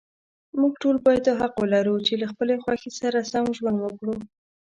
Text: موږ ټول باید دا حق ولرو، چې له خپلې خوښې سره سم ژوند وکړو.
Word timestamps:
موږ 0.59 0.73
ټول 0.81 0.95
باید 1.05 1.23
دا 1.27 1.33
حق 1.41 1.53
ولرو، 1.59 1.95
چې 2.07 2.13
له 2.21 2.25
خپلې 2.31 2.55
خوښې 2.63 2.91
سره 3.01 3.19
سم 3.31 3.45
ژوند 3.57 3.77
وکړو. 3.81 4.15